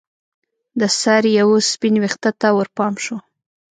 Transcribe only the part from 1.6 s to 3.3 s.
سپین ویښته ته ورپام شو